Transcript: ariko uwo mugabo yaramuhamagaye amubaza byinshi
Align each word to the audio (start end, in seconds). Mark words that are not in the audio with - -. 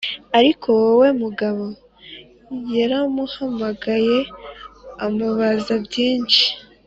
ariko 0.37 0.67
uwo 0.91 1.07
mugabo 1.21 1.63
yaramuhamagaye 2.75 4.17
amubaza 5.05 5.73
byinshi 5.85 6.45